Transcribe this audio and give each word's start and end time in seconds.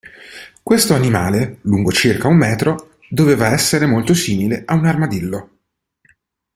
Questo 0.63 0.95
animale, 0.95 1.59
lungo 1.61 1.91
circa 1.91 2.27
un 2.27 2.35
metro, 2.35 2.95
doveva 3.07 3.49
essere 3.53 3.85
molto 3.85 4.15
simile 4.15 4.63
a 4.65 4.73
un 4.73 4.85
armadillo. 4.87 5.49